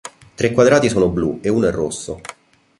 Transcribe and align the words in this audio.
Tre 0.33 0.51
quadrati 0.53 0.89
sono 0.89 1.09
blu 1.09 1.37
e 1.43 1.49
uno 1.49 1.67
è 1.67 1.71
rosso. 1.71 2.21